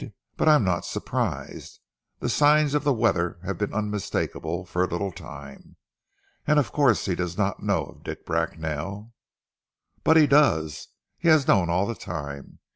[0.35, 1.79] But I am not surprised.
[2.21, 5.75] The signs of the weather have been unmistakable for a little time.
[6.47, 9.13] And of course he does not know of Dick Bracknell!"
[10.03, 10.87] "But he does!
[11.19, 12.57] He has known all the time.